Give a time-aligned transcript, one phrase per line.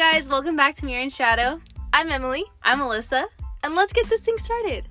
[0.00, 1.60] guys, welcome back to Mirror and Shadow.
[1.92, 3.26] I'm Emily, I'm Alyssa.
[3.62, 4.88] and let's get this thing started.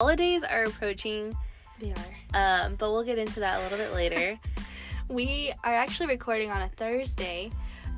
[0.00, 1.32] Holidays are approaching,
[1.78, 2.64] They are.
[2.64, 4.36] um, but we'll get into that a little bit later.
[5.08, 7.52] We are actually recording on a Thursday,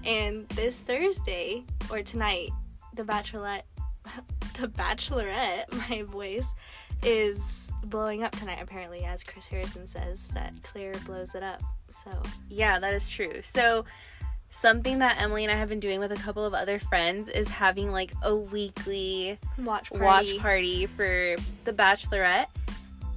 [0.05, 2.51] and this Thursday, or tonight,
[2.93, 3.63] the Bachelorette,
[4.59, 6.47] the Bachelorette, my voice,
[7.03, 11.63] is blowing up tonight, apparently, as Chris Harrison says that Claire blows it up.
[12.05, 12.11] So,
[12.49, 13.41] yeah, that is true.
[13.43, 13.85] So,
[14.51, 17.49] something that Emily and I have been doing with a couple of other friends is
[17.49, 20.05] having like a weekly watch party.
[20.05, 22.47] watch party for The Bachelorette,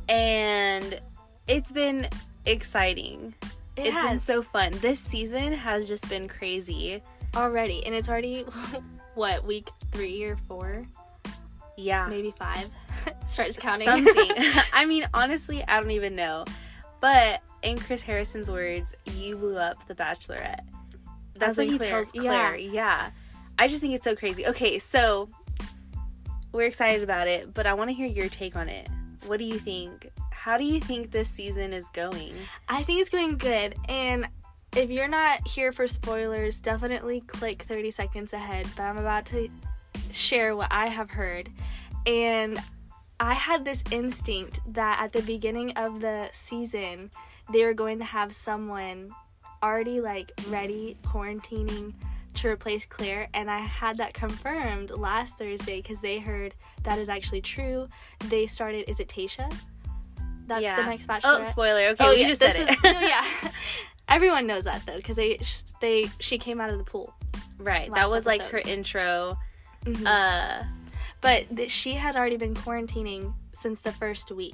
[0.09, 0.99] and
[1.47, 2.07] it's been
[2.45, 3.33] exciting.
[3.75, 4.71] It It's been so fun.
[4.81, 7.01] This season has just been crazy.
[7.35, 8.43] already, and it's already,
[9.15, 10.85] what, week three or four?
[11.75, 12.07] Yeah.
[12.07, 12.69] Maybe five.
[13.33, 13.87] Starts counting.
[13.87, 14.31] Something.
[14.73, 16.45] I mean, honestly, I don't even know.
[17.01, 20.61] But in Chris Harrison's words, you blew up the Bachelorette.
[21.35, 21.89] That's As what he Claire.
[21.89, 22.55] tells Claire.
[22.55, 23.09] Yeah.
[23.57, 24.45] I just think it's so crazy.
[24.47, 25.29] Okay, so
[26.51, 28.87] we're excited about it, but I want to hear your take on it.
[29.25, 30.11] What do you think?
[30.31, 32.33] How do you think this season is going?
[32.69, 33.75] I think it's going good.
[33.89, 34.27] And
[34.75, 38.67] if you're not here for spoilers, definitely click 30 seconds ahead.
[38.75, 39.49] But I'm about to
[40.11, 41.49] share what I have heard.
[42.05, 42.59] And
[43.23, 47.09] I had this instinct that at the beginning of the season,
[47.51, 49.11] they were going to have someone
[49.63, 51.93] already like ready quarantining
[52.35, 53.29] to replace Claire.
[53.33, 57.87] And I had that confirmed last Thursday because they heard that is actually true.
[58.27, 59.53] They started, is it Tayshia?
[60.47, 60.81] That's Yeah.
[60.81, 61.21] the next bachelorette.
[61.23, 61.87] Oh, spoiler.
[61.91, 62.69] Okay, we yeah, just said it.
[62.71, 63.23] is- no, yeah.
[64.09, 65.39] Everyone knows that though, because they
[65.79, 67.13] they she came out of the pool.
[67.57, 67.89] right.
[67.93, 68.71] That was like her episode.
[68.73, 69.37] intro.
[69.85, 70.05] Mhm.
[70.05, 70.63] Uh
[71.23, 74.53] but th- she had already been quarantining since the first week.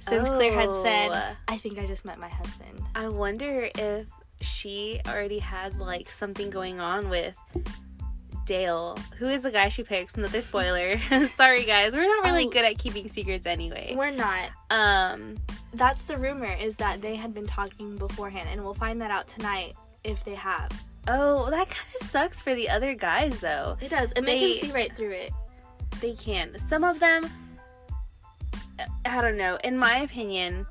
[0.00, 1.36] Since Claire had said, Oh.
[1.48, 4.06] "I think I just met my husband." I wonder if
[4.40, 7.36] she already had like something going on with
[8.46, 10.14] Dale, who is the guy she picks.
[10.14, 10.98] Another spoiler.
[11.36, 12.50] Sorry guys, we're not really Oh.
[12.50, 13.94] good at keeping secrets anyway.
[13.96, 14.50] We're not.
[14.70, 15.36] Um,
[15.74, 19.28] That's the rumor is that they had been talking beforehand, and we'll find that out
[19.28, 20.70] tonight if they have.
[21.08, 23.76] oh, that kind of sucks for the other guys though.
[23.80, 25.32] It does, and they, They- can see right through it.
[26.00, 26.56] They can.
[26.58, 27.24] Some of them,
[29.04, 29.58] I don't know.
[29.64, 30.66] In my opinion,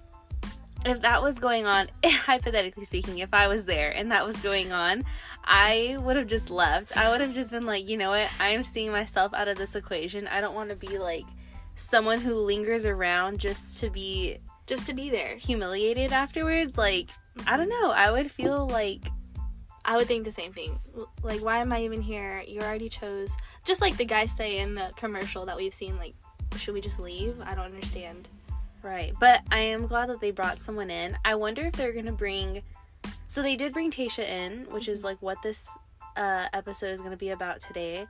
[0.85, 4.72] if that was going on, hypothetically speaking, if I was there and that was going
[4.72, 5.03] on,
[5.44, 6.96] I would have just left.
[6.97, 8.30] I would have just been like, you know what?
[8.40, 10.28] I am seeing myself out of this equation.
[10.28, 11.25] I don't want to be like
[11.75, 14.38] someone who lingers around just to be
[14.68, 15.36] Just to be there.
[15.38, 16.78] humiliated afterwards.
[16.78, 17.09] Like,
[17.47, 17.91] I don't know.
[17.91, 19.03] I would feel like,
[19.85, 20.79] I would think the same thing.
[21.23, 22.44] Like, why am I even here?
[22.47, 23.35] You already chose.
[23.66, 26.13] Just like the guys say in the commercial that we've seen, like,
[26.57, 27.40] should we just leave?
[27.44, 28.28] I don't understand.
[28.81, 29.13] Right.
[29.19, 31.18] But I am glad that they brought someone in.
[31.25, 32.62] I wonder if they're going to bring.
[33.28, 35.68] So they did bring Tayshia in, which is like what this
[36.16, 38.07] uh, episode is going to be about today.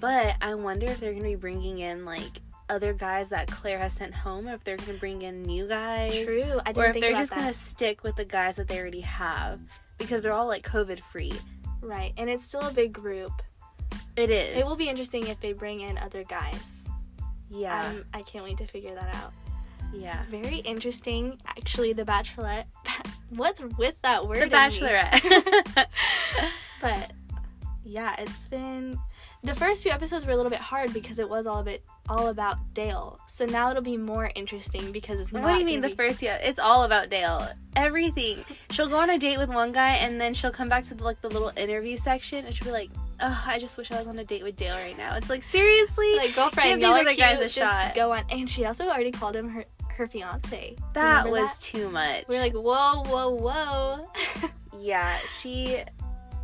[0.00, 3.78] But I wonder if they're going to be bringing in like other guys that Claire
[3.78, 6.24] has sent home, or if they're going to bring in new guys.
[6.24, 6.60] True.
[6.64, 8.78] I didn't Or if think they're just going to stick with the guys that they
[8.78, 9.60] already have
[10.00, 11.32] because they're all like COVID free.
[11.80, 13.30] Right, and it's still a big group.
[14.16, 14.56] It is.
[14.56, 16.84] It will be interesting if they bring in other guys.
[17.48, 17.80] Yeah.
[17.86, 19.32] Um, I can't wait to figure that out.
[19.92, 20.24] yeah.
[20.28, 21.92] Very interesting, actually.
[21.92, 22.64] The Bachelorette.
[23.30, 24.50] What's with that word?
[24.50, 24.56] The?
[24.56, 25.86] Bachelorette.
[26.80, 27.12] But
[27.84, 28.98] yeah, it's been
[29.42, 31.82] the first few episodes were a little bit hard because it was all a bit
[32.08, 33.18] all about Dale.
[33.26, 35.42] So now it'll be more interesting because it's not.
[35.42, 36.36] What do you mean the be- first yeah?
[36.36, 37.48] It's all about Dale.
[37.76, 38.44] Everything.
[38.70, 41.04] She'll go on a date with one guy and then she'll come back to the,
[41.04, 42.90] like the little interview section and she'll be like,
[43.20, 45.42] "Oh, I just wish I was on a date with Dale right now." It's like
[45.42, 46.80] seriously, like girlfriend?
[46.80, 47.94] Give y'all these guys a just shot.
[47.94, 49.64] Go on, and she also already called him her
[50.00, 50.76] her fiance.
[50.94, 52.24] that Remember was too much.
[52.28, 54.10] We are like, whoa, whoa, whoa.
[54.80, 55.82] yeah, she,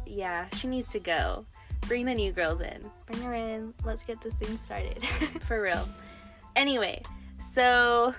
[0.06, 1.46] yeah, she needs to go.
[1.88, 3.72] Bring the new girls in Bring her in.
[3.84, 5.02] Let's get this thing started.
[5.46, 5.88] for real.
[6.56, 7.02] Anyway,
[7.52, 8.14] so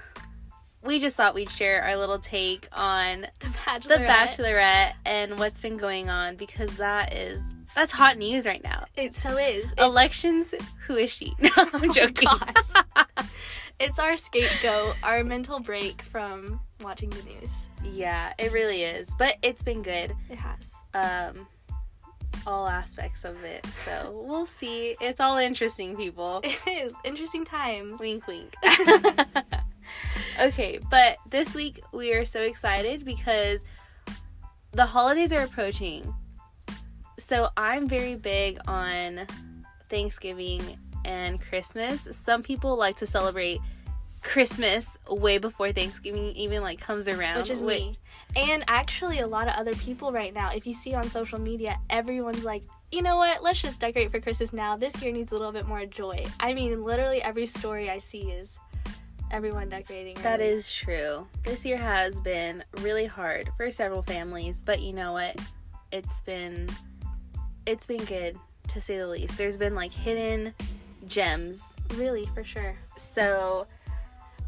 [0.84, 3.84] we just thought we'd share our little take on the Bachelorette.
[3.88, 3.96] the
[4.44, 7.42] Bachelorette and what's been going on because that is
[7.76, 8.86] that's hot news right now.
[8.96, 9.72] It so is.
[9.78, 10.54] Elections,
[10.86, 11.36] who is she?
[11.42, 12.30] No, I'm joking.
[12.32, 12.40] Oh,
[13.80, 17.52] it's our scapegoat, our mental break from watching the news.
[17.84, 19.10] yeah, it really is.
[19.20, 20.16] But it's been good.
[20.30, 20.74] It has.
[20.94, 21.48] Um
[22.46, 23.66] all aspects of it.
[23.86, 24.96] So we'll see.
[25.02, 26.42] It's all interesting, people.
[26.44, 26.94] It is.
[27.04, 28.00] Interesting times.
[28.00, 28.56] Wink wink.
[30.40, 33.64] okay, but this week we are so excited because
[34.72, 36.14] the holidays are approaching.
[37.20, 39.26] So I'm very big on
[39.90, 42.08] Thanksgiving and Christmas.
[42.12, 43.60] Some people like to celebrate
[44.28, 47.40] Christmas way before Thanksgiving even like comes around.
[47.40, 48.00] which is Wait, me.
[48.36, 51.80] And actually, a lot of other people right now, if you see on social media,
[51.90, 54.76] everyone's like, you know what, let's just decorate for Christmas now.
[54.76, 56.26] This year needs a little bit more joy.
[56.40, 58.60] I mean, literally every story I see is
[59.32, 60.16] everyone decorating.
[60.24, 61.26] That is true.
[61.44, 65.40] This year has been really hard for several families, but you know what?
[65.92, 66.68] It's been
[67.66, 68.38] it's been good
[68.70, 69.38] to say the least.
[69.38, 70.54] There's been like hidden
[71.08, 71.76] gems.
[71.96, 72.76] really for sure.
[72.98, 73.68] So,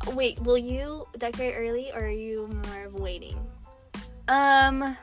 [0.07, 3.39] Wait, will you decorate early or are you more of waiting?
[4.27, 4.95] um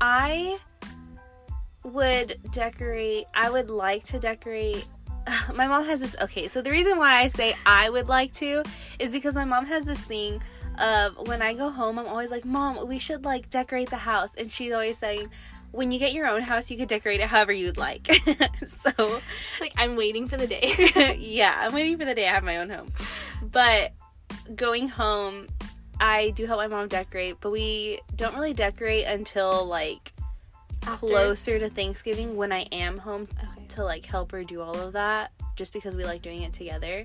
[0.00, 0.58] I
[1.84, 3.26] would decorate.
[3.34, 4.84] I would like to decorate
[5.54, 8.62] my mom has this okay, so the reason why I say I would like to
[8.98, 10.40] is because my mom has this thing
[10.78, 14.34] of when I go home, I'm always like, Mom, we should like decorate the house.
[14.34, 15.30] And she's always saying,
[15.72, 18.06] When you get your own house, you could decorate it however you'd like.
[18.66, 19.20] so,
[19.60, 21.16] Like, I'm waiting for the day.
[21.18, 22.92] yeah, I'm waiting for the day I have my own home.
[23.42, 23.92] But
[24.54, 25.46] going home,
[26.00, 30.12] I do help my mom decorate, but we don't really decorate until like
[30.82, 34.76] After- closer to Thanksgiving when I am home Okay, to like help her do all
[34.78, 37.04] of that just because we like doing it together.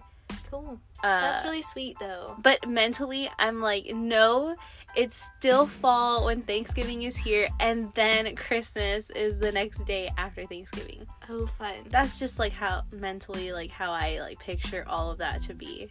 [0.49, 0.79] cool.
[1.03, 2.35] Uh, That's really sweet though.
[2.43, 4.55] but mentally, I'm like, no,
[4.95, 10.45] it's still fall when Thanksgiving is here, and then Christmas is the next day after
[10.45, 11.07] Thanksgiving.
[11.29, 11.75] Oh, fun.
[11.89, 15.89] That's just like how mentally, like how I like picture all of that to be.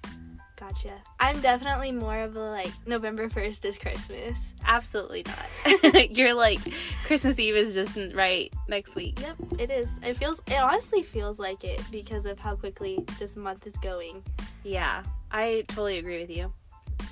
[0.61, 0.93] Gotcha.
[1.19, 4.53] I'm definitely more of a like November 1st is Christmas.
[4.67, 6.11] Absolutely not.
[6.11, 6.61] You're like
[7.07, 9.19] Christmas Eve is just right next week.
[9.23, 9.89] Yep, it is.
[10.03, 14.23] It feels it honestly feels like it because of how quickly this month is going.
[14.63, 15.03] Yeah,
[15.33, 16.53] I totally agree with you.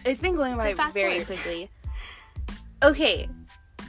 [0.04, 1.70] It's been going by fast very quickly.
[2.82, 3.28] Okay,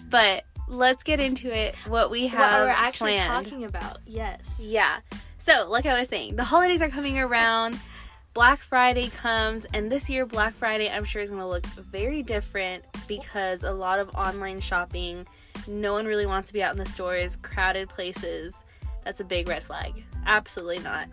[0.09, 1.75] but let's get into it.
[1.85, 3.45] What we have What we're actually planned.
[3.45, 3.97] talking about.
[4.05, 4.61] Yes.
[4.63, 4.99] Yeah.
[5.37, 7.77] So, like I was saying, the holidays are coming around.
[8.39, 12.23] Black Friday comes, and this year, Black Friday, I'm sure is going to look very
[12.23, 15.27] different because a lot of online shopping,
[15.67, 18.55] no one really wants to be out in the stores, crowded places.
[19.03, 20.05] That's a big red flag.
[20.25, 21.09] Absolutely not.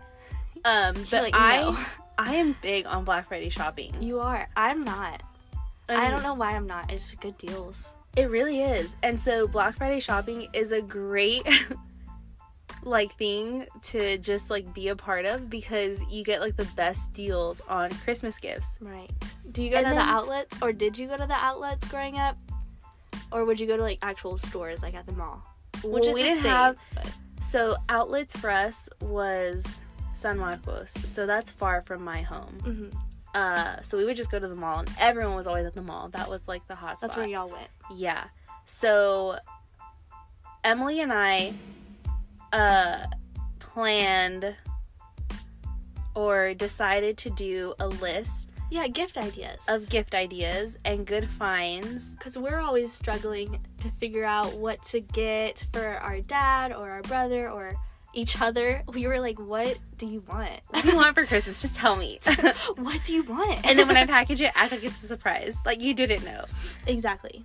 [0.63, 1.85] Um, but like, I.
[2.17, 3.93] I am big on Black Friday shopping.
[4.01, 4.47] You are.
[4.55, 5.21] I'm not.
[5.89, 6.93] I mean, don't know why I'm not.
[6.93, 7.93] It's good deals.
[8.15, 8.95] It really is.
[9.03, 11.45] And so Black Friday shopping is a great
[12.87, 17.11] like thing to just like be a part of because you get like the best
[17.13, 18.77] deals on Christmas gifts.
[18.81, 19.11] Right.
[19.51, 21.87] Do you go And to then- the outlets or did you go to the outlets
[21.87, 22.35] growing up?
[23.31, 25.41] Or would you go to like actual stores like at the mall?
[25.83, 27.11] Which Well, is we didn't same, have but-
[27.41, 29.83] so outlets for us was
[30.13, 30.91] San Marcos.
[30.91, 32.57] So that's far from my home.
[32.63, 32.93] Mhm.
[33.35, 35.81] Uh so we would just go to the mall and everyone was always at the
[35.81, 36.09] mall.
[36.09, 37.01] That was like the hot spot.
[37.09, 37.69] That's where y'all went.
[37.93, 38.23] Yeah.
[38.65, 39.37] So
[40.63, 41.53] Emily and I
[42.53, 43.05] uh
[43.59, 44.55] planned
[46.15, 49.59] or decided to do a list Yeah, gift ideas.
[49.67, 52.15] of gift ideas and good finds.
[52.15, 57.01] because we're always struggling to figure out what to get for our dad or our
[57.03, 57.75] brother or
[58.13, 58.81] each other.
[58.91, 60.59] We were like, what do you want?
[60.71, 61.61] What do you want for Christmas?
[61.61, 62.19] Just tell me.
[62.77, 63.63] what do you want?
[63.65, 65.55] and then when I package it, act like it's a surprise.
[65.65, 66.45] Like you didn't know.
[66.87, 67.43] exactly.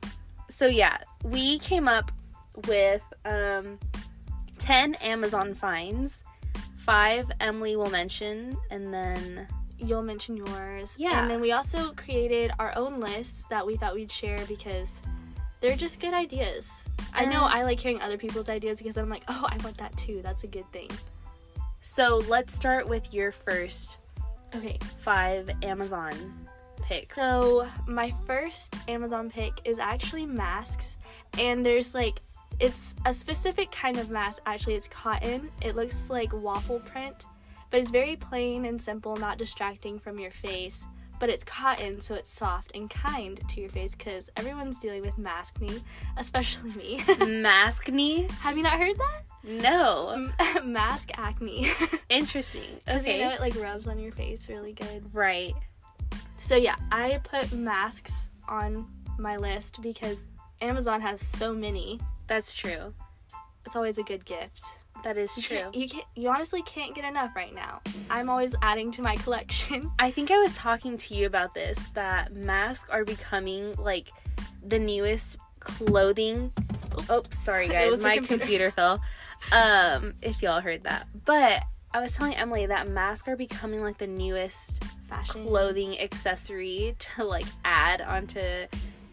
[0.49, 2.11] So yeah, we came up
[2.69, 3.79] with um
[4.63, 6.23] 10 Amazon finds.
[6.77, 9.47] Five Emily will mention and then
[9.79, 10.95] You'll mention yours.
[10.97, 11.21] Yeah.
[11.21, 15.03] And then we also created our own list that we thought we'd share because
[15.61, 16.85] they're just good ideas.
[17.13, 19.97] I know I like hearing other people's ideas because I'm like, oh, I want that
[19.97, 20.21] too.
[20.23, 20.89] That's a good thing.
[21.81, 23.99] So let's start with your first
[24.55, 24.79] Okay.
[24.99, 26.13] five Amazon
[26.83, 27.17] picks.
[27.17, 30.97] So my first Amazon pick is actually masks,
[31.39, 32.21] and there's like
[32.63, 34.41] it's a specific kind of mask.
[34.47, 35.51] Actually, it's cotton.
[35.61, 37.27] It looks like waffle print,
[37.71, 40.85] but it's very plain and simple, not distracting from your face.
[41.21, 45.17] But it's cotton, so it's soft and kind to your face because everyone's dealing with
[45.19, 45.81] maskne,
[46.17, 46.99] especially me.
[47.47, 48.29] Maskne?
[48.41, 49.23] Have you not heard that?
[49.45, 50.09] No.
[50.11, 51.69] M- Mask acne.
[52.11, 52.63] Interesting.
[52.85, 53.19] Because Okay.
[53.19, 55.05] you know it like rubs on your face really good.
[55.13, 55.55] right.
[56.39, 58.13] So yeah, I put masks
[58.49, 60.19] on my list because
[60.61, 62.01] Amazon has so many.
[62.27, 62.95] That's true.
[63.67, 64.63] It's always a good gift.
[65.05, 65.57] That is You true.
[65.59, 67.81] can't, you can you honestly can't get enough right now.
[68.09, 69.91] I'm always adding to my collection.
[69.99, 74.11] I think I was talking to you about this that masks are becoming like
[74.65, 76.53] the newest clothing.
[77.09, 78.39] Oh, sorry guys, was my computer.
[78.39, 79.03] computer fell.
[79.51, 81.09] Um, if y'all heard that.
[81.25, 81.63] But
[81.93, 87.25] I was telling Emily that masks are becoming like the newest Fashion clothing accessory to
[87.25, 88.41] like add onto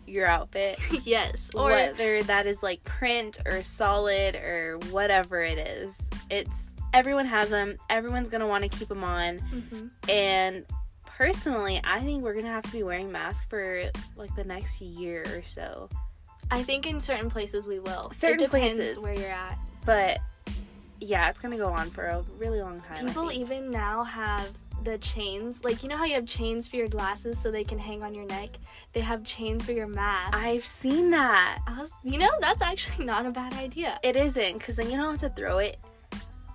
[0.09, 0.79] your outfit.
[1.05, 1.49] yes.
[1.53, 5.99] Or whether that is like print or solid or whatever it is.
[6.29, 7.77] It's everyone has them.
[7.89, 9.91] Everyone's going to want to keep them on Mhm.
[10.09, 10.65] and
[11.03, 13.83] personally, I think we're gonna have to be wearing masks for
[14.15, 15.89] like the next year or so.
[16.49, 18.09] I think in certain places we will.
[18.13, 18.99] Certain it depends places.
[18.99, 19.57] where you're at.
[19.85, 20.19] But
[21.01, 23.05] yeah, it's gonna go on for a really long time.
[23.05, 24.47] People even now have
[24.83, 25.63] the chains.
[25.63, 28.13] Like you know how you have chains for your glasses so they can hang on
[28.13, 28.49] your neck.
[28.93, 30.35] They have chains for your mask.
[30.35, 31.59] I've seen that.
[31.67, 33.99] I was, you know, that's actually not a bad idea.
[34.03, 35.77] It isn't, because then you don't have to throw it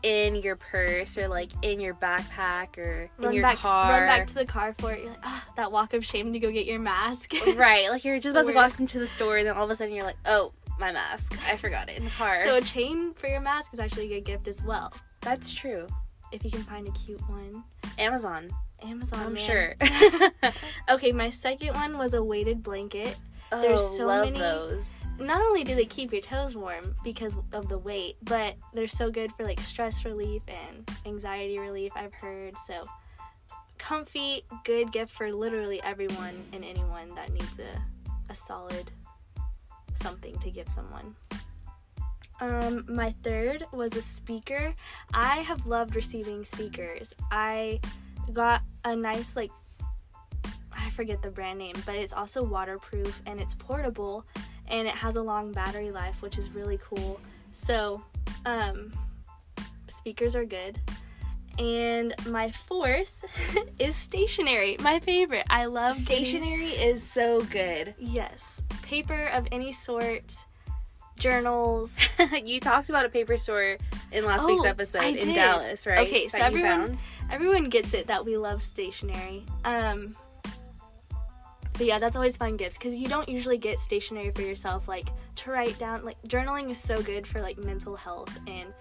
[0.02, 3.90] in your purse or like in your backpack or in run your back, car.
[3.90, 5.00] run back to the car for it.
[5.00, 7.32] You're like, ah, that walk of shame to go get your mask.
[7.56, 9.76] right, like you're just about to walk into the store, and then all of a
[9.76, 11.38] sudden you're like, oh, my mask.
[11.48, 12.44] I forgot it in the car.
[12.44, 14.92] so a chain for your mask is actually a good gift as well.
[15.20, 15.86] that's true.
[16.34, 17.62] If you can find a cute one.
[17.96, 18.50] Amazon,
[18.82, 19.20] Amazon.
[19.26, 19.46] I'm man.
[19.46, 19.74] sure.
[20.90, 23.16] Okay, my second one was a weighted blanket.
[23.52, 24.92] oh, There's so love many- those.
[25.20, 29.12] Not only do they keep your toes warm because of the weight, but they're so
[29.12, 32.58] good for like stress relief and anxiety relief, I've heard.
[32.66, 32.82] So
[33.78, 37.80] comfy, good gift for literally everyone and anyone that needs a,
[38.28, 38.90] a solid
[39.92, 41.14] something to give someone.
[42.40, 44.74] Um, my third was a speaker.
[45.12, 47.14] I have loved receiving speakers.
[47.30, 47.80] I
[48.32, 49.50] got a nice like
[50.72, 54.24] I forget the brand name, but it's also waterproof and it's portable
[54.68, 57.20] and it has a long battery life, which is really cool.
[57.52, 58.02] So,
[58.44, 58.92] um,
[59.88, 60.78] speakers are good.
[61.58, 63.24] And my fourth
[63.78, 65.46] is stationery, my favorite.
[65.50, 67.94] I love getting- Stationery is so good.
[67.98, 70.34] Yes, paper of any sort,
[71.18, 71.97] journals.
[72.44, 73.76] you talked about a paper store
[74.12, 75.35] in last week's Oh, episode I in did.
[75.35, 76.06] Dallas, right?
[76.06, 76.99] Okay, so That you everyone-?
[77.30, 79.44] Everyone gets it that we love stationery.
[79.64, 80.14] Um,
[81.73, 85.09] but yeah, that's always fun gifts because you don't usually get stationery for yourself, like
[85.37, 86.04] to write down.
[86.04, 88.73] Like journaling is so good for like mental health and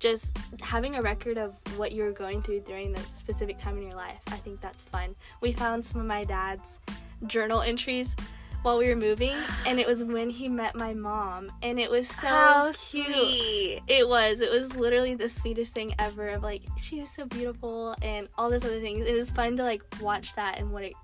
[0.00, 3.94] just having a record of what you're going through during the specific time in your
[3.94, 4.20] life.
[4.26, 5.14] I think that's fun.
[5.40, 6.78] We found some of my dad's
[7.26, 8.14] journal entries
[8.62, 12.08] while we were moving, and it was when he met my mom, and it was
[12.08, 13.06] so How cute.
[13.06, 13.80] sweet.
[13.88, 14.40] It was.
[14.40, 16.28] It was literally the sweetest thing ever.
[16.28, 19.06] Of like, she was so beautiful and all this other things.
[19.06, 20.94] It was fun to like watch that and what it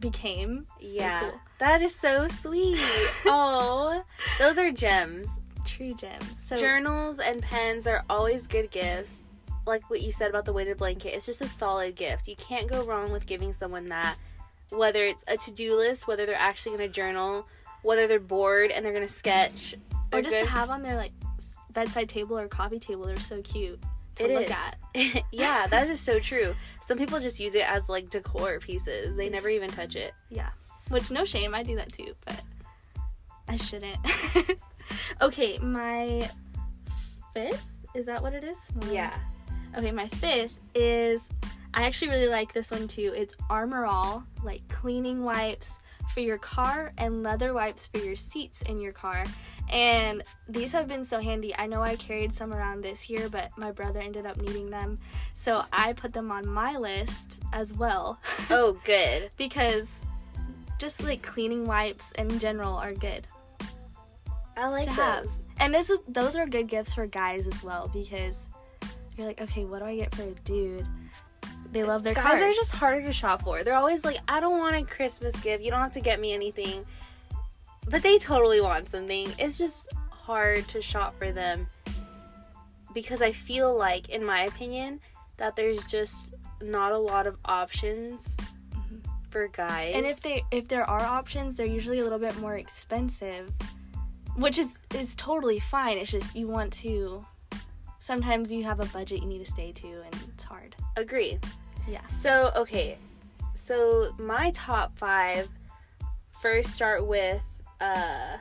[0.00, 0.66] became.
[0.80, 1.40] So Yeah, cool.
[1.60, 2.78] that is so sweet.
[3.26, 4.02] oh,
[4.38, 5.40] those are gems.
[5.64, 6.38] true gems.
[6.42, 9.20] So Journals and pens are always good gifts.
[9.66, 12.26] Like what you said about the weighted blanket, it's just a solid gift.
[12.28, 14.16] You can't go wrong with giving someone that.
[14.70, 17.46] Whether it's a to-do list, whether they're actually going to journal,
[17.82, 20.44] whether they're bored and they're going to sketch, or they're just good.
[20.44, 21.12] to have on their like
[21.72, 23.04] bedside table or coffee table.
[23.06, 23.80] They're so cute
[24.16, 24.50] to It look is.
[24.50, 25.24] at.
[25.32, 26.54] yeah, that is so true.
[26.82, 29.16] Some people just use it as like decor pieces.
[29.16, 30.12] They never even touch it.
[30.30, 30.50] Yeah.
[30.88, 32.40] Which no shame, I do that too, but
[33.46, 33.98] I shouldn't.
[35.22, 36.30] okay, my
[37.34, 38.56] fifth is that what it is?
[38.74, 39.10] One,
[39.76, 41.28] Okay, my fifth is
[41.78, 43.12] I actually really like this one too.
[43.16, 45.78] It's Armor All, like cleaning wipes
[46.12, 49.22] for your car and leather wipes for your seats in your car.
[49.70, 51.54] And these have been so handy.
[51.56, 54.98] I know I carried some around this year, but my brother ended up needing them.
[55.34, 58.18] So I put them on my list as well
[58.50, 59.30] Oh, good.
[59.36, 60.02] because
[60.80, 63.28] just like cleaning wipes in general are good.
[64.56, 64.96] I like To those.
[64.96, 65.26] have.
[65.60, 68.48] And this is those are good gifts for guys as well because
[69.16, 70.84] you're like, okay, what do I get for a dude?
[71.72, 72.40] They love their Guys cars.
[72.40, 73.62] are just harder to shop for.
[73.62, 75.62] They're always like, I don't want a Christmas gift.
[75.62, 76.84] You don't have to get me anything.
[77.90, 79.28] But they totally want something.
[79.38, 81.66] It's just hard to shop for them
[82.94, 85.00] because I feel like, in my opinion,
[85.36, 86.28] that there's just
[86.62, 88.36] not a lot of options
[88.72, 89.00] Mhm.
[89.30, 89.94] for guys.
[89.94, 93.52] and if they if there are options, they're usually a little bit more expensive,
[94.36, 95.96] which is is totally fine.
[95.98, 97.24] It's just you want to.
[98.00, 100.76] Sometimes you have a budget you need to stay to, and it's hard.
[100.96, 101.38] agree.
[101.88, 102.06] Yeah.
[102.06, 102.98] So, okay.
[103.54, 105.48] So, my top five
[106.40, 107.42] first start with
[107.80, 108.36] uh,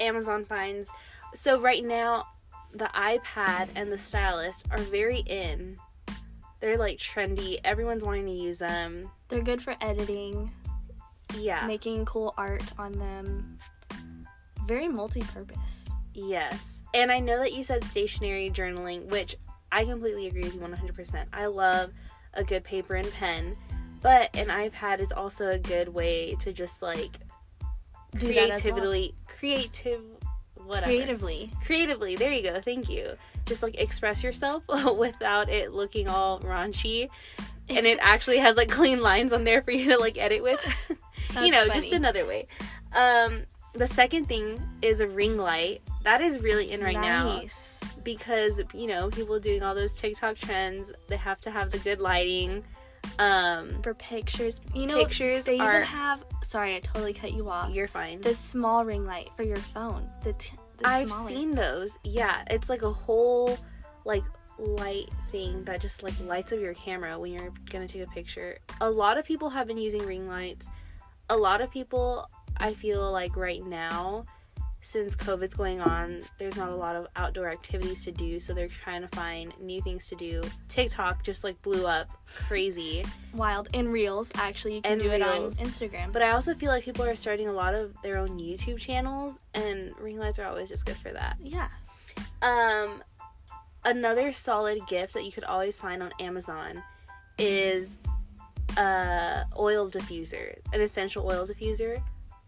[0.00, 0.90] Amazon finds.
[1.34, 2.26] So, right now,
[2.74, 5.76] the iPad and the stylus are very in.
[6.60, 7.58] They're like trendy.
[7.64, 9.10] Everyone's wanting to use them.
[9.28, 10.50] They're good for editing,
[11.36, 11.66] Yeah.
[11.66, 13.58] making cool art on them.
[14.66, 15.87] Very multi-purpose.
[16.18, 16.82] Yes.
[16.94, 19.36] And I know that you said stationery journaling, which
[19.70, 21.26] I completely agree with you 100%.
[21.32, 21.92] I love
[22.34, 23.56] a good paper and pen,
[24.02, 27.18] but an iPad is also a good way to just like
[28.16, 28.74] Do that as well.
[28.74, 30.02] creatively, creative,
[30.64, 30.86] whatever.
[30.86, 31.50] Creatively.
[31.64, 32.16] Creatively.
[32.16, 32.60] There you go.
[32.60, 33.14] Thank you.
[33.46, 34.64] Just like express yourself
[34.98, 37.08] without it looking all raunchy.
[37.68, 40.60] And it actually has like clean lines on there for you to like edit with.
[41.40, 42.46] you know, just another way.
[42.92, 43.42] Um,
[43.74, 45.82] the second thing is a ring light.
[46.04, 47.42] That is really in right now
[48.04, 50.92] because you know people doing all those TikTok trends.
[51.08, 52.64] They have to have the good lighting.
[53.18, 56.24] Um, For pictures, you know, Pictures they are- even have.
[56.42, 57.70] Sorry, I totally cut you off.
[57.72, 58.20] you're fine.
[58.20, 60.08] The small ring light for your phone.
[60.22, 61.28] The, t- the I've smaller.
[61.28, 61.90] seen those.
[62.04, 63.58] Yeah, it's like a whole
[64.04, 64.24] like
[64.58, 68.58] light thing that just like lights up your camera when you're gonna take a picture.
[68.80, 70.66] A lot of people have been using ring lights.
[71.30, 72.28] A lot of people,
[72.60, 74.24] I feel like right now,
[74.80, 78.68] since COVID's going on, there's not a lot of outdoor activities to do, so they're
[78.68, 80.40] trying to find new things to do.
[80.68, 82.08] TikTok just like blew up
[82.46, 83.04] crazy.
[83.34, 84.30] wild in reels.
[84.36, 85.58] Actually, you can And do Reels.
[85.58, 86.12] it on Instagram.
[86.12, 89.40] But I also feel like people are starting a lot of their own YouTube channels,
[89.54, 91.36] and ring lights are always just good for that.
[91.42, 91.68] yeah,
[92.42, 93.02] Um,
[93.84, 96.82] another solid gift that you could always find on Amazon
[97.38, 97.98] is
[98.76, 102.00] a oil diffuser, an essential oil diffuser.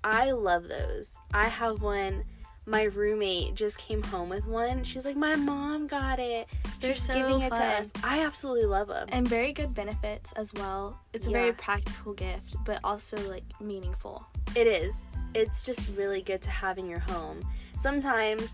[0.05, 1.15] I love those.
[1.35, 2.25] I have one.
[2.67, 4.85] My roommate just came home with one.
[4.85, 6.47] She's like, "My mom got it.
[6.81, 7.61] they're She's so giving it fun.
[7.61, 9.09] to us." I absolutely love them.
[9.11, 10.99] and very good benefits as well.
[11.13, 11.39] It's a Yeah.
[11.39, 14.25] very practical gift, but also like meaningful.
[14.55, 14.95] It is.
[15.35, 17.41] It's just really good to have in your home.
[17.81, 18.51] Sometimes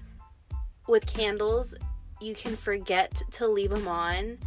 [0.89, 1.75] with candles,
[2.21, 4.39] you can forget to leave them on,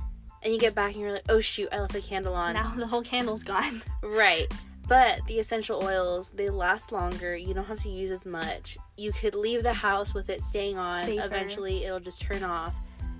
[0.41, 2.73] and you get back and you're like, "Oh shoot, I left the candle on." Now
[2.75, 3.81] the whole candle's gone.
[4.01, 4.51] Right.
[4.89, 7.37] But the essential oils, they last longer.
[7.37, 8.77] You don't have to use as much.
[8.97, 11.05] You could leave the house with it staying on.
[11.05, 11.23] Safer.
[11.25, 12.73] Eventually, it'll just turn off.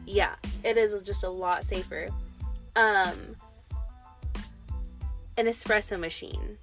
[0.05, 0.33] Yeah,
[0.63, 2.09] it is just a lot safer.
[2.75, 3.35] Um,
[5.37, 6.57] an espresso machine,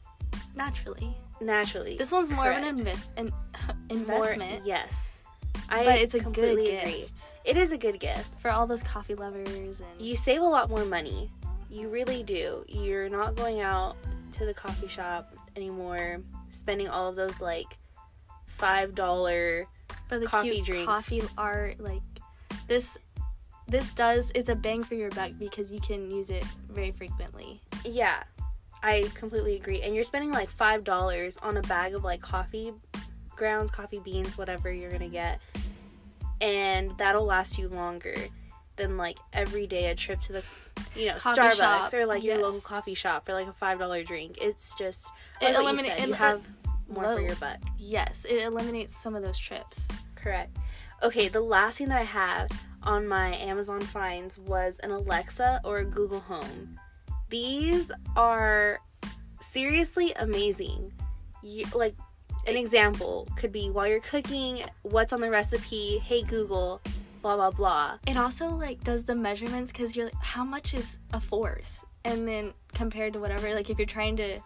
[0.54, 1.96] Naturally, naturally.
[1.96, 3.26] this one's more of an invest an
[4.06, 5.20] More- investment, yes.
[5.68, 7.06] I but it's a good gift agree.
[7.44, 8.40] It is a good gift.
[8.40, 11.28] for all those coffee lovers and You save a lot more money.
[11.70, 12.64] You really do.
[12.68, 13.96] You're not going out
[14.36, 17.76] to the coffee shop anymore, spending all of those like
[18.46, 19.66] five dollar.
[20.08, 20.86] for the coffee cute drinks.
[20.86, 22.00] coffee art like
[22.68, 22.96] this
[23.68, 27.60] this does it's a bang for your buck because you can use it very frequently
[27.84, 28.22] Yeah,
[28.82, 29.82] I completely agree.
[29.82, 32.72] And you're spending like five dollars on a bag of like coffee
[33.34, 35.40] grounds, coffee beans, whatever you're gonna get,
[36.40, 38.14] and that'll last you longer
[38.76, 40.42] than like every day a trip to the
[40.94, 43.78] you know Coffee Starbucks shop, or like your local coffee shop for like a five
[43.78, 44.38] dollar drink.
[44.40, 45.08] It's just
[45.40, 46.42] It like what you eliminate- said, it- you have
[46.88, 47.58] more for your buck.
[47.78, 50.56] yes it eliminates some of those trips Correct.
[51.02, 52.48] Okay, the last thing that I have
[52.82, 56.78] on my Amazon finds was an Alexa or a Google Home.
[57.28, 58.78] These are
[59.40, 60.92] seriously amazing.
[61.42, 61.94] You, like
[62.46, 65.98] an example could be while you're cooking, what's on the recipe?
[65.98, 66.80] Hey Google,
[67.26, 67.98] blah blah blah.
[68.06, 72.26] it also like does the measurements because you're like how much is a fourth and
[72.28, 74.38] then compared to whatever like if you're trying to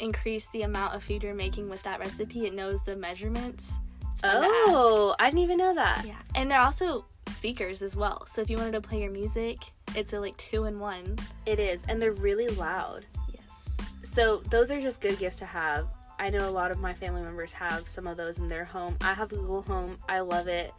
[0.00, 3.72] increase the amount of food you're making with that recipe it knows the measurements
[4.10, 4.52] It's fun to ask.
[4.66, 6.04] Oh, I didn't even know that.
[6.04, 9.58] yeah and they're also speakers as well so if you wanted to play your music
[9.94, 13.06] it's a like two in one It is, and they're really loud.
[13.32, 13.68] yes
[14.02, 15.86] So those are just good gifts to have.
[16.18, 18.96] I know a lot of my family members have some of those in their home.
[19.02, 19.98] I have Google Home.
[20.08, 20.72] I love it.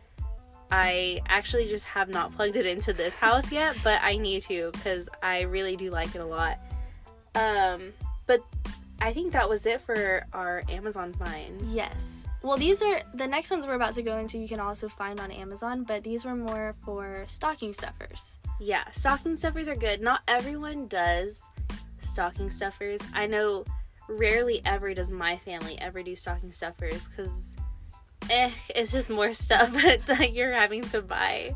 [0.76, 4.72] I actually just have not plugged it into this house yet, but I need to
[4.72, 6.58] because I really do like it a lot.
[7.36, 7.94] Um,
[8.26, 8.44] but
[9.00, 11.72] I think that was it for our Amazon finds.
[11.76, 12.26] Yes.
[12.42, 14.40] Well, these are the next ones we're about to go into.
[14.40, 18.40] You can also find on Amazon, but these were more for stocking stuffers.
[18.60, 20.02] Yeah, stocking stuffers are good.
[20.02, 21.44] Not everyone does
[22.04, 23.00] stocking stuffers.
[23.14, 23.64] I know
[24.10, 27.53] rarely ever does my family ever do stocking stuffers because
[28.30, 29.74] eh, it's just more stuff
[30.08, 31.54] that you're having to buy.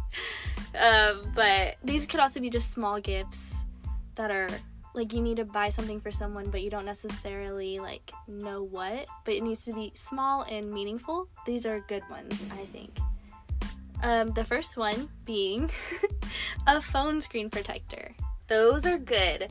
[0.80, 3.64] Um, but These could also be just small gifts
[4.16, 4.50] that are
[4.94, 9.06] like you need to buy something for someone, but you don't necessarily like know what.
[9.26, 11.30] But it needs to be small and meaningful.
[11.46, 12.98] These are good ones, I think.
[14.04, 15.70] Um, the first one being
[16.68, 18.16] a phone screen protector.
[18.48, 19.50] those are good.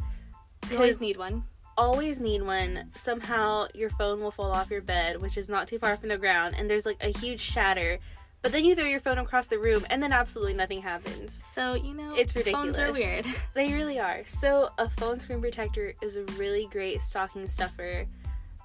[0.71, 1.45] You always need one.
[1.77, 2.91] Always need one.
[2.95, 6.19] Somehow your phone will fall off your bed, which is not too far from the
[6.19, 7.99] ground, and there's like a huge shatter.
[8.43, 11.43] But then you throw your phone across the room, and then absolutely nothing happens.
[11.53, 12.77] So you know, It's ridiculous.
[12.77, 13.27] Phones are weird.
[13.55, 14.23] They really are.
[14.27, 18.07] So a phone screen protector is a really great stocking stuffer.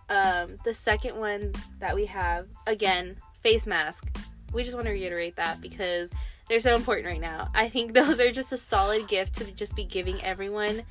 [0.10, 4.06] Um, the second one that we have, again, face mask.
[4.54, 6.10] We just want to reiterate that because
[6.50, 7.50] they're so important right now.
[7.56, 10.84] I think those are just a solid gift to just be giving everyone.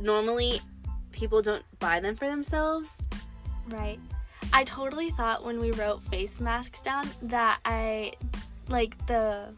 [0.00, 0.60] Normally,
[1.14, 3.02] people don't buy them for themselves.
[3.68, 3.98] Right.
[4.52, 8.12] I totally thought when we wrote face masks down that I
[8.68, 9.54] like the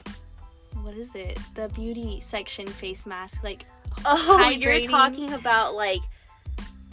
[0.83, 1.39] what is it?
[1.55, 3.65] The beauty section face mask, like
[4.05, 6.01] Oh, you're talking about like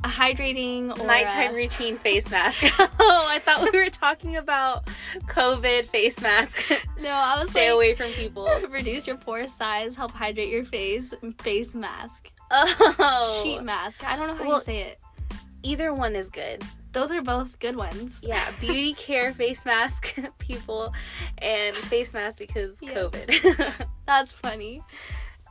[0.04, 2.64] a hydrating or nighttime a- routine face mask.
[2.80, 4.90] oh, I thought we were talking about
[5.28, 6.62] COVID face mask.
[7.00, 8.50] No, I was Stay like, away from people.
[8.70, 12.33] reduce your pore size, help hydrate your face, face mask.
[12.56, 14.06] Oh, sheet mask.
[14.06, 15.00] I don't know how Well- you say it.
[15.64, 16.64] either one is good.
[16.92, 18.20] Those are both good ones.
[18.22, 20.94] Yeah, beauty care face mask people
[21.40, 22.94] and face mask because Yes.
[22.96, 23.88] COVID.
[24.06, 24.84] That's funny.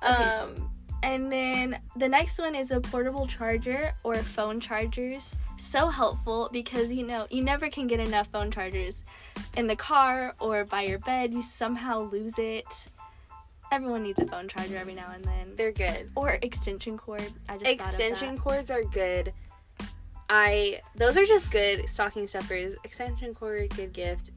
[0.03, 0.13] Okay.
[0.23, 0.71] um
[1.03, 5.35] And then the next one is a portable charger or phone chargers.
[5.59, 9.03] So helpful because you know, you never can get enough phone chargers
[9.57, 11.35] in the car or by your bed.
[11.35, 12.67] You somehow lose it.
[13.73, 15.55] Everyone needs a phone charger every now and then.
[15.57, 16.11] they're good.
[16.15, 17.33] Or extension cord.
[17.49, 19.33] I just Extension cords are good.
[20.29, 22.75] I those are just good stocking stuffers.
[22.85, 24.31] Extension cord, good gift.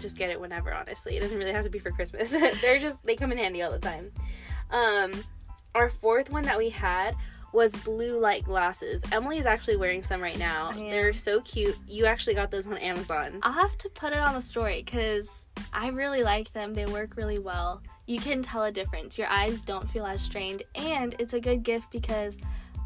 [0.00, 1.16] Just get it whenever, honestly.
[1.16, 2.30] It doesn't really have to be for Christmas.
[2.60, 4.12] They're just they come in handy all the time.
[4.70, 5.12] Um
[5.74, 7.16] our fourth one that we had
[7.52, 9.02] was blue light glasses.
[9.12, 10.70] Emily is actually wearing some right now.
[10.70, 10.88] Am.
[10.88, 11.78] They're so cute.
[11.86, 13.40] You actually got those on Amazon.
[13.42, 16.74] I'll have to put it on the story because I really like them.
[16.74, 17.82] They work really well.
[18.06, 19.18] You can tell a difference.
[19.18, 22.38] Your eyes don't feel as strained, and it's a good gift because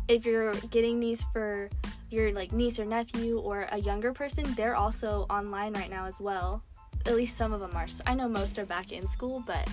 [0.09, 1.69] if you're getting these for
[2.11, 6.21] your like niece or nephew or a younger person, they're also online right now as
[6.21, 6.63] well.
[7.07, 7.87] At least some of them are.
[8.07, 9.69] I know most are back in school, but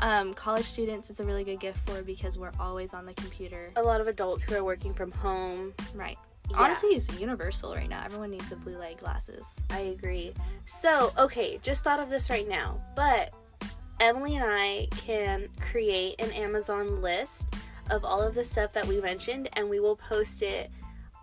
[0.00, 3.70] um, college students, it's a really good gift for because we're always on the computer.
[3.76, 5.72] A lot of adults who are working from home.
[5.94, 6.18] Right.
[6.50, 6.58] Yeah.
[6.58, 8.02] Honestly, it's universal right now.
[8.04, 9.46] Everyone needs the blue light glasses.
[9.70, 10.32] I agree.
[10.64, 13.32] So, okay, just thought of this right now, but
[13.98, 17.48] Emily and I can create an Amazon list
[17.90, 20.70] of all of the stuff that we mentioned, and we will post it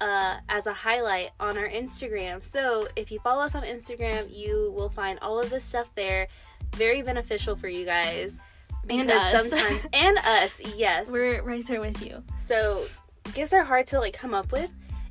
[0.01, 2.43] uh, as a highlight on our Instagram.
[2.43, 6.27] So, if you follow us on Instagram, you will find all of this stuff there.
[6.75, 8.37] Very beneficial for you guys.
[8.89, 9.31] And us.
[9.31, 11.09] sometimes and us, yes.
[11.09, 12.23] We're right there with you.
[12.37, 12.83] So
[13.33, 14.69] gifts are hard to like come up with.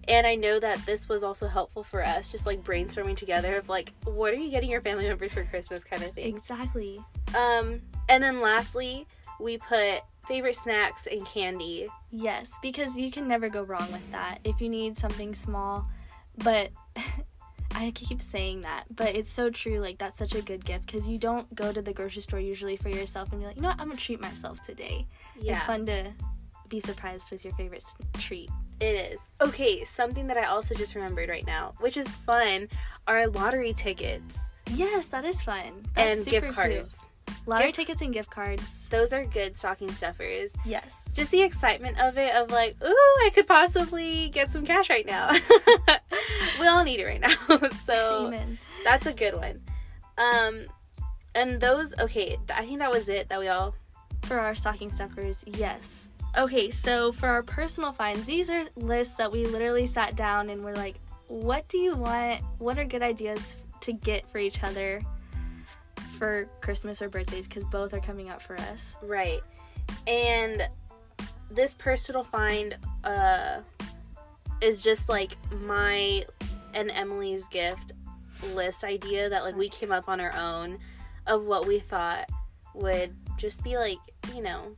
[0.09, 3.69] And I know that this was also helpful for us, just like brainstorming together of
[3.69, 6.37] like, what are you getting your family members for Christmas kind of thing.
[6.37, 7.01] Exactly.
[7.37, 9.07] Um, and then lastly,
[9.39, 11.89] we put favorite snacks and candy.
[12.11, 14.39] Yes, because you can never go wrong with that.
[14.45, 15.89] If you need something small,
[16.39, 16.71] but
[17.75, 19.81] I keep saying that, but it's so true.
[19.81, 22.77] Like, that's such a good gift because you don't go to the grocery store usually
[22.77, 25.07] for yourself and be like, you know what, I'm gonna treat myself today.
[25.41, 26.13] Yeah, It's fun to
[26.69, 27.85] be surprised with your favorite
[28.19, 28.51] treat.
[28.81, 29.21] it is.
[29.41, 32.69] Okay, something that I also just remembered right now, which is fun,
[33.07, 34.39] are lottery tickets
[34.75, 35.85] Yes, that is fun.
[35.95, 37.12] That's and super gift cute.
[37.47, 38.87] Gift- tickets and gift cards.
[38.91, 40.53] Those are good stocking stuffers.
[40.65, 41.05] Yes.
[41.15, 45.05] just the excitement of it of like ooh i could possibly get some cash right
[45.07, 45.31] now
[46.61, 48.59] we all need it right now so Amen.
[48.85, 49.61] that's a good one
[50.17, 50.65] um
[51.35, 53.75] and those okay i think that was it that we all
[54.23, 56.09] For our stocking stuffers, yes.
[56.39, 60.63] Okay, so for our personal finds, these are lists that we literally sat down and
[60.65, 60.95] we're like,
[61.29, 62.41] what do you want?
[62.59, 65.03] What are good ideas to get for each other
[66.23, 67.49] for Christmas or birthdays?
[67.49, 68.95] Because both are coming up for us.
[69.03, 69.41] right
[70.07, 70.69] and
[71.51, 73.61] this personal find uh
[74.61, 75.33] is just like
[75.63, 76.25] my
[76.75, 77.93] and emily's gift
[78.55, 80.79] list idea that like we came up on our own
[81.27, 82.29] of what we thought
[82.75, 83.99] would just be like
[84.35, 84.77] you know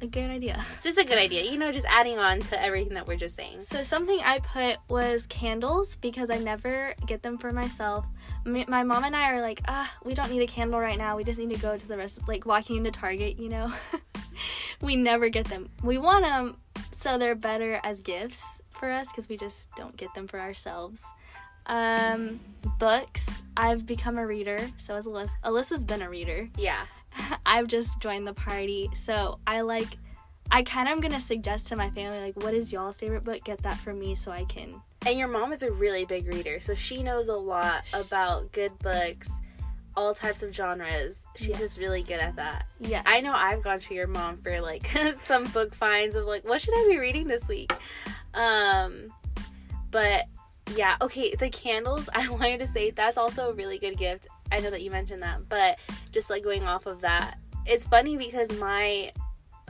[0.00, 0.64] A good idea.
[0.82, 3.62] just a good idea you know just adding on to everything that we're just saying
[3.62, 8.06] So something I put was candles because I never get them for myself.
[8.44, 11.16] My mom and I are like, ah, we don't need a candle right now.
[11.16, 13.72] We just need to go to the rest, like walking into Target, you know.
[14.80, 15.68] we never get them.
[15.82, 16.56] We want them
[16.92, 21.04] so they're better as gifts for us because we just don't get them for ourselves.
[21.66, 22.40] Um,
[22.78, 23.42] books.
[23.56, 24.58] I've become a reader.
[24.76, 25.30] So as Alyssa.
[25.44, 26.48] Alyssa's been a reader.
[26.56, 26.86] yeah
[27.46, 28.88] I've just joined the party.
[28.96, 29.96] So I like
[30.50, 33.44] I kind of am gonna suggest to my family like, what is y'all's favorite book?
[33.44, 34.80] Get that for me so I can.
[35.06, 38.76] and your mom is a really big reader so she knows a lot about good
[38.80, 39.30] books
[39.96, 41.58] all types of genres she's Yes.
[41.58, 43.02] just really good at that Yeah.
[43.06, 44.86] i know i've gone to your mom for like
[45.22, 47.72] some book finds of like what should i be reading this week
[48.34, 49.06] um
[49.90, 50.24] but
[50.74, 54.60] yeah okay the candles i wanted to say that's also a really good gift i
[54.60, 55.78] know that you mentioned that but
[56.12, 59.12] just like going off of that it's funny because my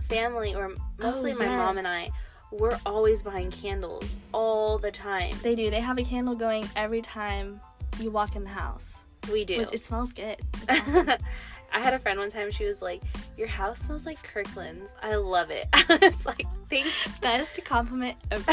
[0.08, 1.52] family or mostly oh, my yes.
[1.52, 2.10] mom and i
[2.50, 5.70] we're always buying candles all the time They do.
[5.70, 7.60] They have a candle going every time
[8.00, 9.00] you walk in the house.
[9.30, 10.38] we do Which it smells good.
[10.68, 11.08] Awesome.
[11.72, 12.50] I had a friend one time.
[12.50, 13.02] She was like,
[13.36, 15.66] "Your house smells like Kirkland's." I love it.
[15.72, 18.52] I was like, "Thanks." Best compliment ever.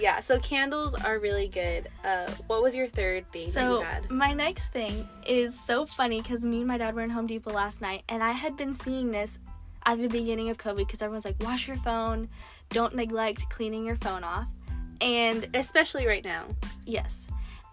[0.00, 0.20] yeah.
[0.20, 1.88] So candles are really good.
[2.04, 4.10] Uh, what was your third thing that so you had?
[4.10, 7.52] my next thing is so funny because me and my dad were in Home Depot
[7.52, 9.38] last night, and I had been seeing this
[9.86, 12.28] at the beginning of COVID because everyone's like, wash your phone,
[12.70, 14.46] don't neglect cleaning your phone off,
[15.00, 16.44] and Especially right now.
[16.84, 17.28] Yes.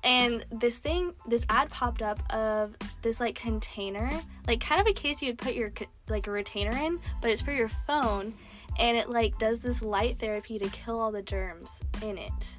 [0.06, 4.10] And this thing, this ad popped up of this like container,
[4.48, 5.74] like kind of a case you'd put your
[6.08, 8.34] like a retainer in, but it's for your phone.
[8.78, 12.58] and it like does this light therapy to kill all the germs in it.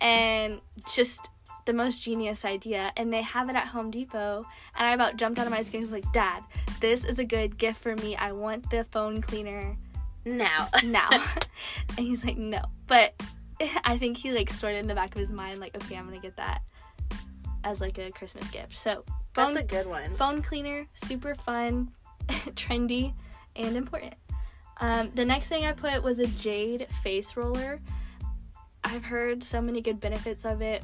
[0.00, 1.30] And just
[1.66, 5.38] the most genius idea and they have it at Home Depot and I about jumped
[5.38, 6.42] out of my skin because like dad
[6.80, 9.76] this is a good gift for me I want the phone cleaner
[10.24, 13.20] now now and he's like no but
[13.84, 16.06] I think he like stored it in the back of his mind like okay I'm
[16.06, 16.62] gonna get that
[17.66, 21.90] as like a Christmas gift so phone, that's a good one phone cleaner super fun
[22.28, 23.12] trendy
[23.56, 24.14] and important
[24.78, 27.80] um, the next thing I put was a jade face roller
[28.84, 30.82] I've heard so many good benefits of it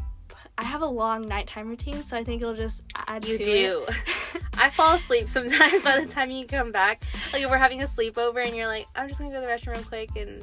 [0.58, 3.86] I have a long nighttime routine, so I think it'll just add you to do.
[3.88, 4.42] it.
[4.58, 7.02] I fall asleep sometimes by the time you come back.
[7.32, 9.52] Like if we're having a sleepover and you're like, I'm just gonna go to the
[9.52, 10.42] restroom real quick and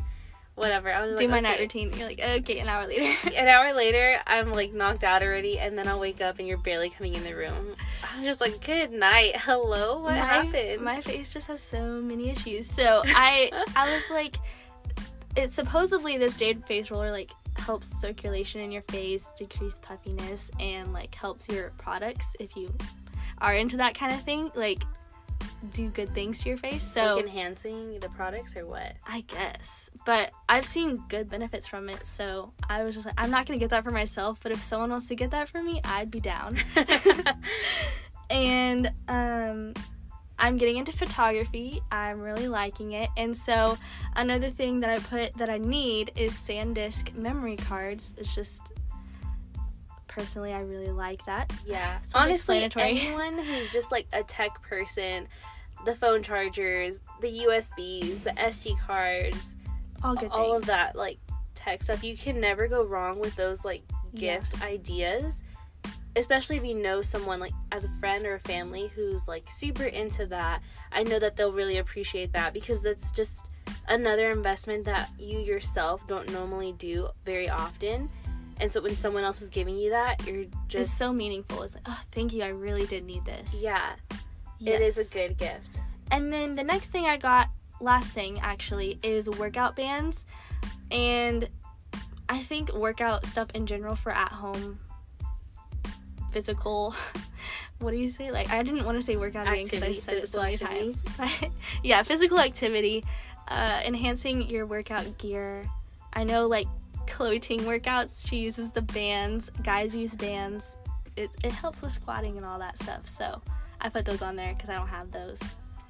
[0.59, 0.91] whatever.
[0.91, 1.47] I was do like, my okay.
[1.47, 1.91] night routine.
[1.97, 3.29] You're like, okay, an hour later.
[3.37, 6.57] An hour later, I'm like knocked out already, and then I'll wake up and you're
[6.57, 7.75] barely coming in the room.
[8.13, 10.81] I'm just like, good night, hello, what my, happened?
[10.81, 12.69] My face just has so many issues.
[12.69, 14.35] So I, I was like,
[15.35, 20.91] it's supposedly this jade face roller like helps circulation in your face, decrease puffiness, and
[20.91, 22.73] like helps your products if you
[23.39, 24.51] are into that kind of thing.
[24.55, 24.83] Like
[25.73, 26.81] do good things to your face.
[26.81, 28.95] So like enhancing the products or what?
[29.07, 29.89] I guess.
[30.05, 33.59] But I've seen good benefits from it, so I was just like, I'm not gonna
[33.59, 36.19] get that for myself, but if someone wants to get that for me, I'd be
[36.19, 36.57] down.
[38.29, 39.73] and um
[40.39, 41.81] I'm getting into photography.
[41.91, 43.09] I'm really liking it.
[43.17, 43.77] And so
[44.15, 48.13] another thing that I put that I need is SanDisk memory cards.
[48.17, 48.71] It's just
[50.09, 51.53] personally I really like that.
[51.65, 51.99] Yeah.
[52.13, 55.27] Honestly, anyone who's just like a tech person,
[55.85, 59.55] the phone chargers, the USBs, the SD cards,
[60.03, 60.63] all good all things.
[60.63, 61.19] of that like
[61.55, 63.83] tech stuff, you can never go wrong with those like
[64.15, 64.65] gift Yeah.
[64.65, 65.43] ideas.
[66.15, 69.85] Especially if you know someone like as a friend or a family who's like super
[69.85, 70.61] into that.
[70.91, 73.45] I know that they'll really appreciate that because that's just
[73.87, 78.09] another investment that you yourself don't normally do very often.
[78.59, 81.63] And so when someone else is giving you that, you're just It's so meaningful.
[81.63, 82.43] It's like, oh, thank you.
[82.43, 83.55] I really did need this.
[84.59, 85.79] yeah, it is a good gift.
[86.11, 90.25] And then the next thing I got, last thing actually, is workout bands.
[90.91, 91.47] And
[92.27, 94.79] I think workout stuff in general for at home
[96.31, 96.93] physical
[97.79, 98.31] what do you say?
[98.31, 100.75] Like I didn't want to say workout again because I said it so many physical
[100.75, 101.03] times.
[101.17, 101.49] But
[101.83, 103.03] yeah, physical activity,
[103.47, 105.63] uh, enhancing your workout gear.
[106.13, 106.67] I know like
[107.09, 109.49] Chloe Ting workouts, she uses the bands.
[109.63, 110.77] Guys use bands.
[111.15, 113.07] It, it helps with squatting and all that stuff.
[113.07, 113.41] So
[113.81, 115.41] I put those on there because I don't have those.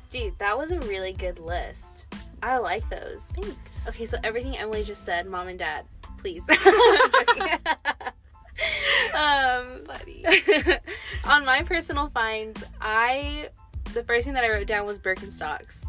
[0.09, 2.07] Dude, that was a really good list.
[2.41, 3.23] I like those.
[3.35, 3.87] Thanks.
[3.87, 5.85] Okay, so everything Emily just said, mom and dad,
[6.17, 6.43] please.
[9.15, 10.25] Um, Buddy.
[11.25, 13.49] on my personal finds, I
[13.93, 15.85] the first thing that I wrote down was Birkenstocks.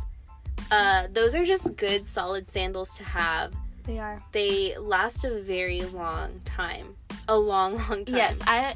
[0.70, 3.52] Uh, those are just good, solid sandals to have.
[3.84, 4.22] They are.
[4.32, 6.94] They last a very long time,
[7.28, 8.16] a long, long time.
[8.16, 8.74] Yes, I.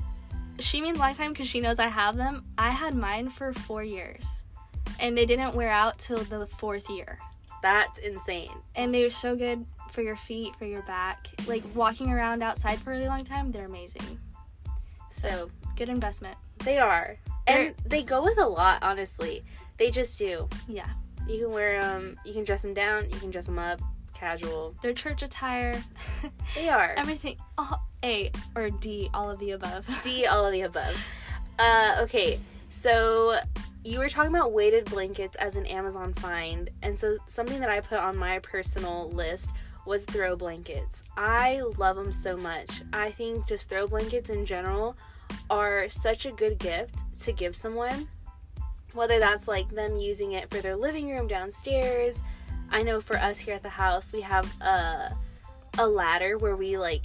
[0.61, 2.45] She means lifetime because she knows I have them.
[2.57, 4.45] I had mine for four years,
[5.01, 7.19] and they didn't wear out till the fourth year.
[7.62, 8.51] that's insane.
[8.77, 11.29] And they were so good for your feet, for your back.
[11.47, 14.19] Like walking around outside for a really long time, they're amazing.
[15.11, 16.37] So Good investment.
[16.64, 17.17] they are,
[17.49, 18.79] and they go with a lot.
[18.83, 19.43] Honestly,
[19.77, 20.49] they just do.
[20.69, 20.88] Yeah,
[21.29, 22.17] You can wear them.
[22.25, 23.11] You can dress them down.
[23.11, 23.81] You can dress them up.
[24.24, 24.74] Casual.
[24.80, 25.82] their church attire,
[26.54, 26.94] They are.
[26.96, 27.37] everything.
[27.58, 29.87] Oh, A or D, all of the above.
[30.02, 30.96] D, all of the above.
[31.58, 33.38] Uh, okay, so
[33.84, 37.80] you were talking about weighted blankets as an Amazon find, and so something that I
[37.80, 39.50] put on my personal list
[39.84, 41.04] was throw blankets.
[41.18, 42.82] I love them so much.
[42.94, 44.96] I think just throw blankets in general
[45.50, 48.08] are such a good gift to give someone.
[48.94, 52.22] Whether that's like them using it for their living room downstairs.
[52.70, 55.16] I know for us here at the house, we have a
[55.79, 57.05] a ladder where we like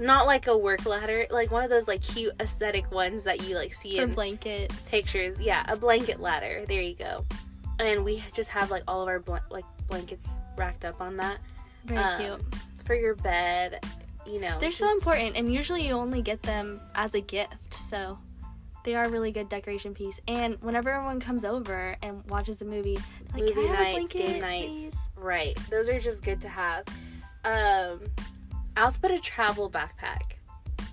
[0.00, 3.56] not like a work ladder, like one of those like cute aesthetic ones that you
[3.56, 4.88] like see For in blankets.
[4.88, 5.40] pictures.
[5.40, 6.64] Yeah, a blanket ladder.
[6.66, 7.24] There you go.
[7.80, 11.38] And we just have like all of our bl- like blankets racked up on that
[11.84, 12.54] Very um, cute.
[12.84, 13.84] for your bed.
[14.26, 18.18] You know, They're so important, and usually you only get them as a gift, so
[18.84, 20.20] they are a really good decoration piece.
[20.28, 22.98] And whenever everyone comes over and watches a movie,
[23.32, 24.66] like, movie can I have a nights, blanket, game nights.
[24.68, 25.58] please?" Right.
[25.70, 26.84] Those are just good to have.
[27.44, 28.00] Um,
[28.76, 30.22] I also put a travel backpack.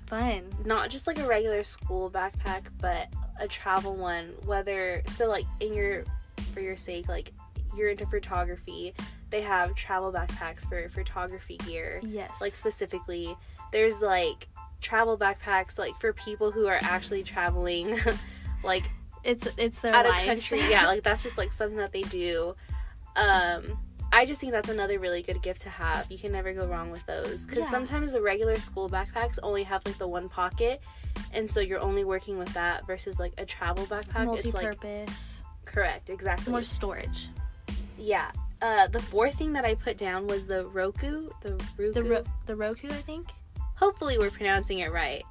[0.07, 0.43] Fun.
[0.65, 3.07] not just like a regular school backpack, but
[3.39, 4.33] a travel one.
[4.45, 6.05] Whether so, like in your
[6.53, 7.31] for your sake, like
[7.75, 8.93] you're into photography,
[9.31, 12.01] they have travel backpacks for photography gear.
[12.03, 12.39] Yes.
[12.39, 13.35] Like specifically,
[13.71, 14.47] there's like
[14.85, 17.97] travel backpacks like for people who are actually traveling,
[18.63, 18.83] like
[19.23, 20.21] it's it's their out life.
[20.21, 20.59] of country.
[20.69, 22.55] Yeah, like that's just like something that they do.
[23.15, 23.77] Um,
[24.13, 26.09] I just think that's another really good gift to have.
[26.11, 27.71] You can never go wrong with those because Yeah.
[27.71, 30.81] sometimes the regular school backpacks only have like the one pocket,
[31.33, 34.33] and so you're only working with that versus like a travel backpack.
[34.37, 36.51] It's like Multi-purpose, correct, exactly.
[36.51, 37.29] more storage.
[37.97, 38.31] yeah.
[38.61, 41.27] Uh, the fourth thing that I put down was the Roku.
[41.41, 41.91] The Roku.
[41.93, 43.27] The Ro- the Roku, I think,
[43.75, 45.23] Hopefully, we're pronouncing it right.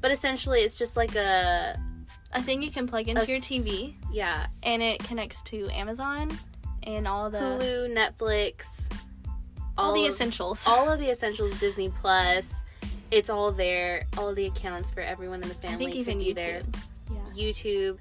[0.00, 1.78] But essentially, it's just like a
[2.34, 6.30] a thing you can plug into your TV, yeah and it connects to Amazon
[6.84, 8.90] and all the Hulu, Netflix,
[9.76, 10.66] all, the of- essentials.
[10.68, 12.54] all of the essentials disney plus
[13.10, 15.74] it's all there all the accounts for everyone in the family.
[15.86, 16.34] I think even YouTube.
[16.36, 16.62] there
[17.10, 17.16] Yeah.
[17.36, 17.98] youtube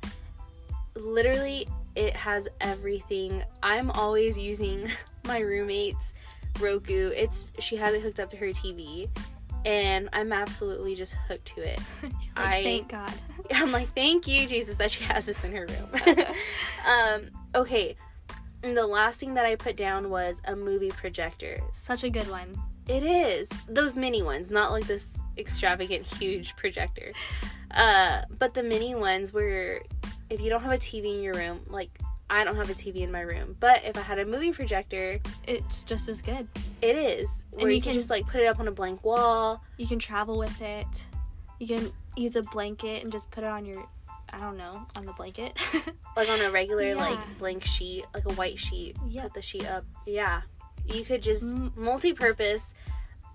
[0.96, 4.90] literally it has everything i'm always using
[5.26, 6.14] my roommate's
[6.60, 9.10] roku it's she has it hooked up to her tv
[9.66, 13.14] and i'm absolutely just hooked to it Like, I- thank God.
[13.54, 16.26] i'm like thank you jesus that she has this in her room
[16.88, 17.22] um
[17.56, 17.96] okay
[18.64, 22.30] and the last thing that i put down was a movie projector Such a good
[22.30, 22.56] one.
[22.88, 27.12] it is those mini ones, not like this extravagant huge projector.
[27.72, 29.82] Uh, but the mini ones where
[30.30, 31.98] if you don't have a TV in your room, like
[32.32, 35.20] I don't have a TV in my room, but if I had a movie projector,
[35.46, 36.48] It's just as good.
[36.82, 37.44] it is.
[37.52, 39.62] Where you you, can can- just like put it up on a blank wall.
[39.78, 40.88] You can travel with it.
[41.60, 43.86] You can use a blanket and just put it on your,
[44.32, 45.60] I don't know, on the blanket.
[46.18, 46.96] Like on a regular Yeah.
[46.96, 48.98] like blank sheet, like a white sheet.
[49.08, 49.24] Yeah.
[49.24, 49.86] Put the sheet up.
[50.06, 50.42] Yeah.
[50.86, 51.74] You could just Mm.
[51.78, 52.74] multi-purpose.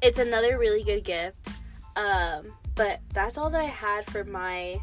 [0.03, 1.49] It's another really good gift.
[1.97, 4.79] Um, but that's all that I had for my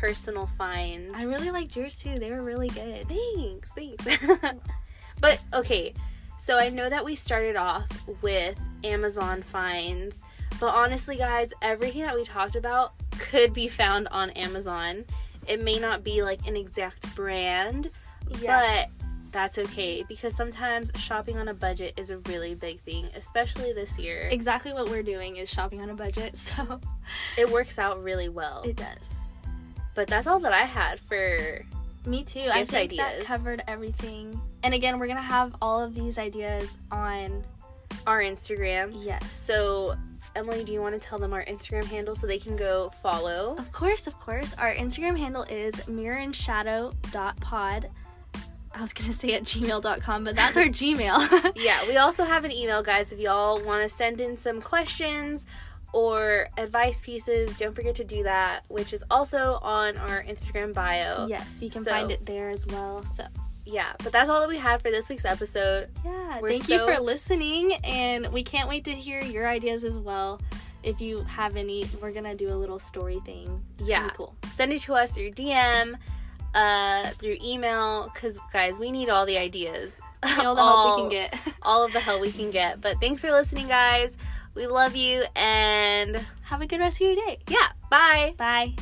[0.00, 1.12] personal finds.
[1.14, 2.14] I really liked yours too.
[2.16, 3.08] They were really good.
[3.08, 4.26] Thanks, thanks.
[5.20, 5.94] but okay,
[6.38, 7.88] so I know that we started off
[8.22, 10.22] with Amazon finds,
[10.60, 15.04] but honestly, guys, everything that we talked about could be found on Amazon.
[15.46, 17.90] It may not be like an exact brand,
[18.44, 18.88] but
[19.32, 23.98] that's okay because sometimes shopping on a budget is a really big thing, especially this
[23.98, 24.28] year.
[24.30, 26.80] exactly what we're doing is shopping on a budget, so
[27.36, 28.62] It works out really well.
[28.62, 29.25] it does.
[29.96, 31.62] But that's all that I had for
[32.04, 32.48] Me too.
[32.52, 34.38] I Gift think that covered everything.
[34.62, 37.42] And again, we're gonna have all of these ideas on
[38.06, 38.92] our Instagram.
[38.94, 39.32] yes.
[39.32, 39.96] So,
[40.36, 43.56] Emily, do you want to tell them our Instagram handle so they can go follow?
[43.58, 44.54] Of course, of course.
[44.58, 47.90] Our Instagram handle is mirrorandshadow.pod.
[48.74, 51.52] I was gonna say at gmail.com, but that's our Gmail.
[51.56, 53.12] Yeah, we also have an email, guys.
[53.12, 55.46] If y'all want to send in some questions
[55.96, 61.26] or advice pieces, don't forget to do that, which is also on our Instagram bio.
[61.26, 63.02] yes, you can So- find it there as well.
[63.04, 63.24] So
[63.64, 65.88] Yeah, but that's all that we had for this week's episode.
[66.04, 69.98] yeah, We're thank you for listening, and we can't wait to hear your ideas as
[69.98, 70.38] well.
[70.82, 73.60] If you have any, we're gonna do a little story thing.
[73.78, 74.10] It's Yeah.
[74.10, 74.36] cool.
[74.54, 75.96] Send it to us through DM,
[76.54, 79.98] uh, through email, because, guys, we need all the ideas.
[80.22, 81.34] All the help we can get.
[81.62, 82.80] all of the help we can get.
[82.80, 84.16] But thanks for listening, guys.
[84.56, 87.38] We love you, and have a good rest of your day.
[87.48, 88.34] yeah, bye.
[88.38, 88.74] Bye.